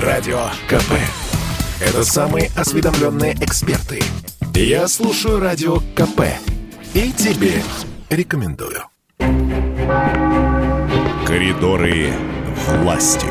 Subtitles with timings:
[0.00, 0.92] Радио КП.
[1.80, 4.00] Это самые осведомленные эксперты.
[4.54, 6.20] Я слушаю Радио КП.
[6.92, 7.62] И тебе
[8.10, 8.82] рекомендую.
[11.26, 12.08] Коридоры
[12.82, 13.26] власти.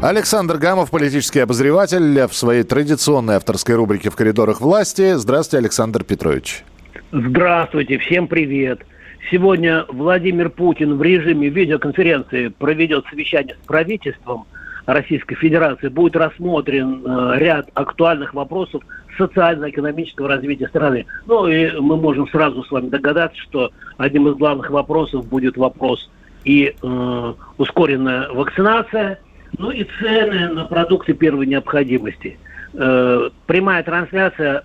[0.00, 5.14] Александр Гамов, политический обозреватель, в своей традиционной авторской рубрике «В коридорах власти».
[5.14, 6.62] Здравствуйте, Александр Петрович.
[7.10, 8.82] Здравствуйте, всем привет.
[9.30, 14.46] Сегодня Владимир Путин в режиме видеоконференции проведет совещание с правительством
[14.86, 15.88] Российской Федерации.
[15.88, 18.82] Будет рассмотрен э, ряд актуальных вопросов
[19.16, 21.06] социально-экономического развития страны.
[21.26, 26.10] Ну и мы можем сразу с вами догадаться, что одним из главных вопросов будет вопрос
[26.44, 29.18] и э, ускоренная вакцинация–
[29.58, 32.38] ну и цены на продукты первой необходимости.
[32.72, 34.64] Э, прямая трансляция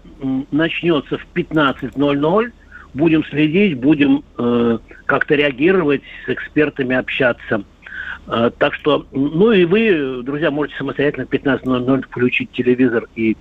[0.51, 2.51] начнется в 15.00.
[2.93, 7.63] Будем следить, будем э, как-то реагировать, с экспертами общаться.
[8.27, 13.37] Э, так что, ну и вы, друзья, можете самостоятельно в 15.00 включить телевизор и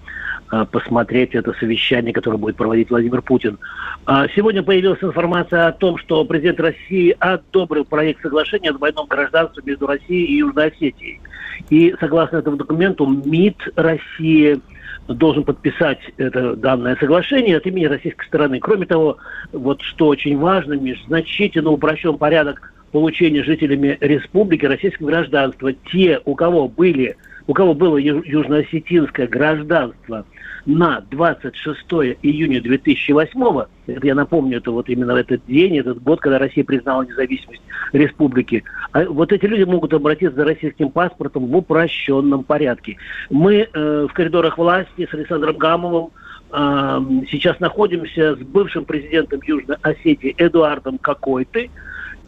[0.50, 3.58] Э, посмотреть это совещание, которое будет проводить Владимир Путин.
[4.06, 9.62] А, сегодня появилась информация о том, что президент России одобрил проект соглашения о двойном гражданстве
[9.66, 11.20] между Россией и Южной Осетией.
[11.68, 14.58] И согласно этому документу МИД России
[15.06, 18.60] должен подписать это данное соглашение от имени российской стороны.
[18.60, 19.16] Кроме того,
[19.52, 25.72] вот что очень важно, значительно упрощен порядок получения жителями республики российского гражданства.
[25.90, 27.16] Те, у кого были
[27.48, 30.24] у кого было южноосетинское гражданство
[30.66, 31.80] на 26
[32.22, 37.04] июня 2008 это я напомню, это вот именно этот день, этот год, когда Россия признала
[37.04, 42.98] независимость республики, а вот эти люди могут обратиться за российским паспортом в упрощенном порядке.
[43.30, 46.10] Мы э, в коридорах власти с Александром Гамовым
[46.52, 51.60] э, сейчас находимся с бывшим президентом Южной Осетии Эдуардом Какой-то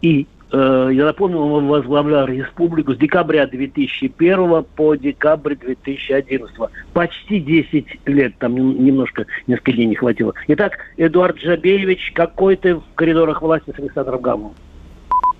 [0.01, 6.55] и я напомню, он возглавлял республику с декабря 2001 по декабрь 2011.
[6.93, 10.33] Почти 10 лет, там немножко, несколько дней не хватило.
[10.47, 14.53] Итак, Эдуард Жабеевич, какой ты в коридорах власти с Александром Гамовым?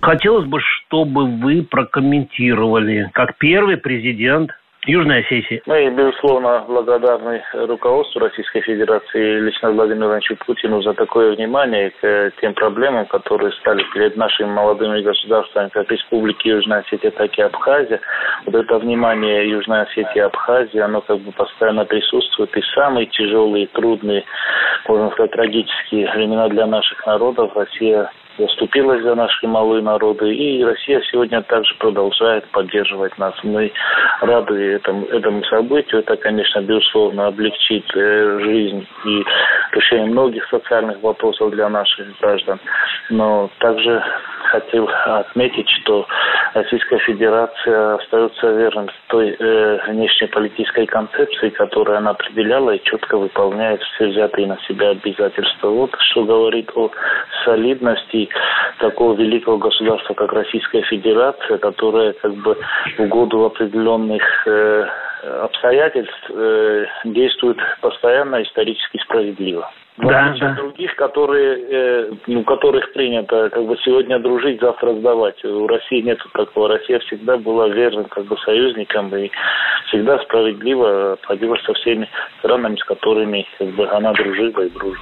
[0.00, 4.50] Хотелось бы, чтобы вы прокомментировали, как первый президент
[4.84, 5.62] Южная Осетия.
[5.66, 12.52] Мы, безусловно, благодарны руководству Российской Федерации, лично Владимиру Ивановичу Путину за такое внимание к тем
[12.54, 18.00] проблемам, которые стали перед нашими молодыми государствами, как Республики Южная Осетия, так и Абхазия.
[18.44, 22.56] Вот это внимание Южной Осетии и Абхазии, оно как бы постоянно присутствует.
[22.56, 24.24] И самые тяжелые, трудные,
[24.88, 30.34] можно сказать, трагические времена для наших народов Россия заступилась за наши малые народы.
[30.34, 33.34] И Россия сегодня также продолжает поддерживать нас.
[33.42, 33.72] Мы
[34.20, 36.00] рады этому, этому событию.
[36.00, 39.24] Это, конечно, безусловно, облегчит э, жизнь и
[39.72, 42.58] решение многих социальных вопросов для наших граждан.
[43.10, 44.02] Но также
[44.52, 46.06] хотел отметить, что
[46.54, 54.08] Российская Федерация остается верным той э, внешнеполитической концепции, которую она определяла и четко выполняет все
[54.08, 55.68] взятые на себя обязательства.
[55.68, 56.90] Вот что говорит о
[57.44, 58.28] солидности
[58.80, 62.58] такого великого государства, как Российская Федерация, которая как бы
[62.98, 64.86] в году определенных э,
[65.22, 69.70] обстоятельств э, действует постоянно исторически справедливо.
[69.98, 70.54] Да, да.
[70.54, 75.44] других, которые, э, ну, которых принято как бы сегодня дружить, завтра сдавать.
[75.44, 76.68] У России нет такого.
[76.68, 79.30] Россия всегда была верным как бы союзником и
[79.88, 85.00] всегда справедливо обходилась со всеми странами, с которыми как бы она дружила и дружит.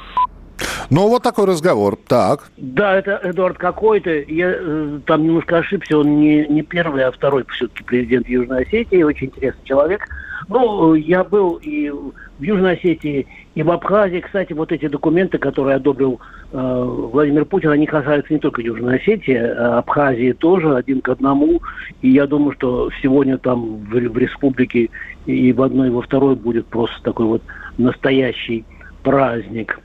[0.90, 1.96] Ну, вот такой разговор.
[2.08, 2.50] Так.
[2.56, 4.10] Да, это Эдуард какой-то.
[4.10, 5.98] Я э, там немножко ошибся.
[5.98, 9.02] Он не, не первый, а второй все-таки президент Южной Осетии.
[9.04, 10.08] Очень интересный человек.
[10.48, 14.18] Ну, я был и в Южной Осетии, и в Абхазии.
[14.18, 19.36] Кстати, вот эти документы, которые одобрил э, Владимир Путин, они касаются не только Южной Осетии,
[19.36, 21.62] а Абхазии тоже, один к одному.
[22.02, 24.90] И я думаю, что сегодня там в, в республике
[25.26, 27.42] и в одной, и во второй будет просто такой вот
[27.78, 28.64] настоящий
[29.04, 29.78] праздник.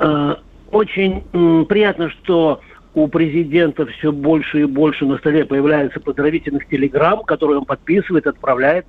[0.00, 0.34] Э,
[0.70, 1.22] очень
[1.66, 2.60] приятно, что
[2.94, 8.86] у президента все больше и больше на столе появляется поздравительных телеграмм, которые он подписывает, отправляет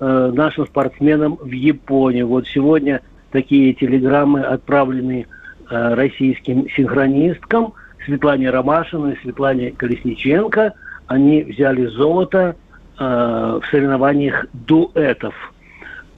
[0.00, 2.28] э, нашим спортсменам в Японию.
[2.28, 5.26] Вот сегодня такие телеграммы отправлены
[5.68, 7.74] э, российским синхронисткам
[8.06, 10.72] Светлане Ромашиной, Светлане Колесниченко.
[11.06, 12.56] Они взяли золото
[12.98, 15.34] э, в соревнованиях дуэтов.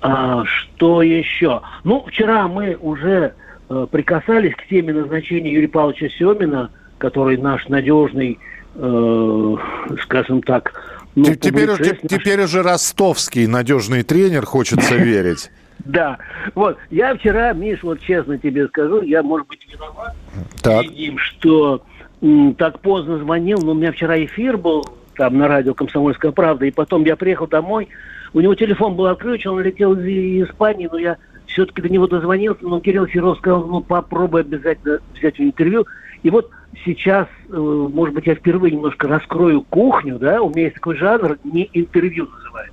[0.01, 1.63] А, что еще?
[1.83, 3.33] Ну, вчера мы уже
[3.69, 8.39] прикасались к теме назначения Юрия Павловича Семина, который наш надежный,
[8.75, 9.57] э,
[10.03, 10.73] скажем так,
[11.15, 15.51] ну, теперь, уже, теперь уже ростовский надежный тренер, хочется верить.
[15.85, 16.19] Да.
[16.55, 20.15] Вот, я вчера, Миш, вот честно тебе скажу, я, может быть, виноват,
[20.63, 20.87] так.
[21.17, 21.83] что
[22.23, 24.87] м, так поздно звонил, но у меня вчера эфир был
[25.17, 26.65] там на радио «Комсомольская правда».
[26.65, 27.89] И потом я приехал домой,
[28.33, 31.19] у него телефон был отключен, он летел из Испании, но я
[31.55, 35.87] все-таки до него дозвонился, но Кирилл Серов сказал, ну попробуй обязательно взять интервью.
[36.23, 36.51] И вот
[36.85, 41.39] сейчас, э, может быть, я впервые немножко раскрою кухню, да, у меня есть такой жанр,
[41.45, 42.73] не интервью называется.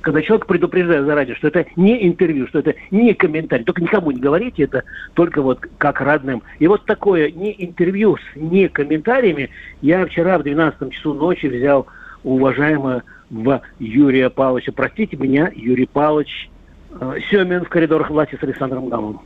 [0.00, 3.64] Когда человек предупреждает заранее, что это не интервью, что это не комментарий.
[3.64, 4.82] Только никому не говорите это,
[5.14, 6.42] только вот как родным.
[6.58, 9.50] И вот такое не интервью с не комментариями
[9.80, 11.86] я вчера в 12 часу ночи взял
[12.24, 13.02] уважаемого
[13.78, 14.72] Юрия Павловича.
[14.72, 16.50] Простите меня, Юрий Павлович
[17.30, 19.20] Семин в коридорах власти с Александром Гамовым.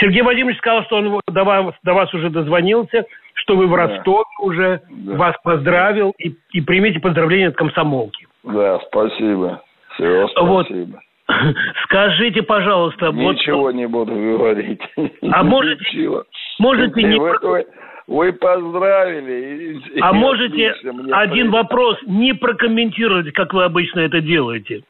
[0.00, 3.04] Сергей Владимирович сказал, что он до вас, до вас уже дозвонился,
[3.34, 4.44] что вы в Ростове да.
[4.44, 5.16] уже, да.
[5.16, 8.26] вас поздравил, и, и примите поздравления от комсомолки.
[8.44, 9.62] Да, спасибо.
[9.94, 10.46] Все, спасибо.
[10.46, 10.66] Вот.
[11.84, 13.10] Скажите, пожалуйста...
[13.12, 13.74] Ничего вот...
[13.74, 14.80] не буду говорить.
[15.30, 16.24] А можете, Ничего.
[16.58, 17.18] можете не...
[17.18, 17.66] Вы, вы,
[18.06, 19.78] вы поздравили.
[19.94, 20.74] И, а и можете
[21.12, 21.52] один при...
[21.52, 24.82] вопрос не прокомментировать, как вы обычно это делаете?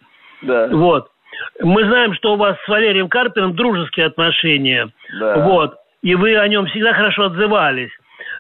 [0.42, 0.68] Да.
[0.72, 1.08] Вот.
[1.62, 4.88] Мы знаем, что у вас с Валерием Карпиным дружеские отношения.
[5.19, 5.46] Да.
[5.46, 5.75] Вот.
[6.02, 7.90] И вы о нем всегда хорошо отзывались.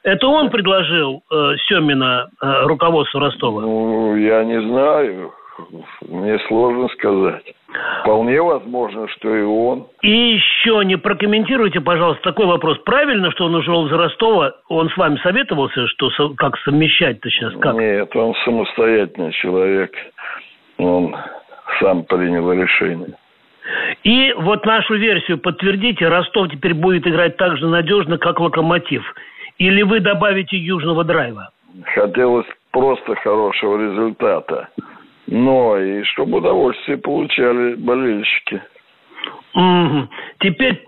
[0.02, 1.34] Это он предложил э,
[1.68, 3.62] Семина э, руководству Ростова?
[3.62, 5.32] Ну, я не знаю.
[6.08, 7.54] Мне сложно сказать.
[8.02, 9.86] Вполне возможно, что и он.
[10.02, 12.78] И еще не прокомментируйте, пожалуйста, такой вопрос.
[12.78, 14.54] Правильно, что он ушел из Ростова?
[14.68, 17.52] Он с вами советовался, что как совмещать-то сейчас?
[17.60, 17.74] Как?
[17.74, 19.92] Нет, он самостоятельный человек.
[20.78, 21.14] Он
[21.80, 23.14] сам принял решение.
[24.04, 29.02] И вот нашу версию подтвердите, Ростов теперь будет играть так же надежно, как Локомотив.
[29.58, 31.50] Или вы добавите южного драйва?
[31.94, 34.68] Хотелось просто хорошего результата.
[35.26, 38.62] Но и чтобы удовольствие получали болельщики.
[39.54, 40.08] Угу.
[40.40, 40.82] Теперь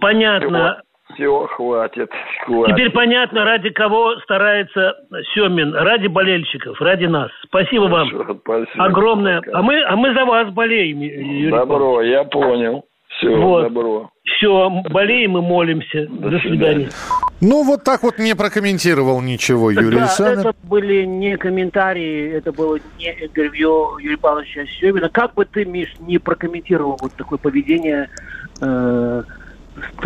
[0.00, 0.82] понятно,
[1.18, 2.10] все, хватит,
[2.46, 2.74] хватит.
[2.74, 4.94] Теперь понятно, ради кого старается
[5.34, 5.74] Семин.
[5.74, 7.30] Ради болельщиков, ради нас.
[7.44, 8.40] Спасибо Хорошо, вам.
[8.42, 8.84] Спасибо.
[8.84, 9.42] Огромное.
[9.52, 12.10] А мы, а мы за вас болеем, Юрий Добро, Павлович.
[12.12, 12.84] я понял.
[13.18, 13.62] Все, вот.
[13.64, 14.10] добро.
[14.22, 16.06] Все, болеем и молимся.
[16.08, 16.88] До, До свидания.
[17.40, 20.46] Ну, вот так вот не прокомментировал ничего Юрий да, Александрович.
[20.46, 25.08] это были не комментарии, это было не интервью Юрия Павловича Семина.
[25.08, 28.08] Как бы ты, Миш, не прокомментировал вот такое поведение
[28.60, 29.22] э,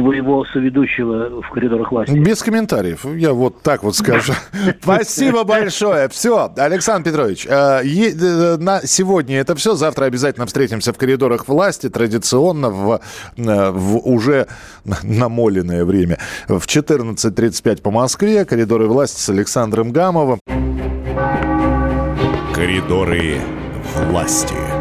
[0.02, 2.12] твоего соведущего в коридорах власти.
[2.12, 3.04] Без комментариев.
[3.16, 4.32] Я вот так вот скажу.
[4.82, 6.08] Спасибо большое.
[6.08, 9.74] Все, Александр Петрович, э, э, на сегодня это все.
[9.74, 13.00] Завтра обязательно встретимся в коридорах власти, традиционно в,
[13.36, 14.48] э, в уже
[15.02, 16.18] намоленное время.
[16.48, 18.44] В 14.35 по Москве.
[18.44, 20.40] Коридоры власти с Александром Гамовым.
[22.52, 23.36] Коридоры
[24.08, 24.71] власти.